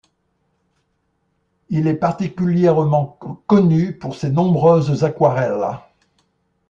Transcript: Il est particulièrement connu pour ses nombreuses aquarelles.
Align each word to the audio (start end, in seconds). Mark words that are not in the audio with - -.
Il 1.69 1.85
est 1.85 1.93
particulièrement 1.93 3.19
connu 3.45 3.95
pour 3.95 4.15
ses 4.15 4.31
nombreuses 4.31 5.03
aquarelles. 5.03 5.77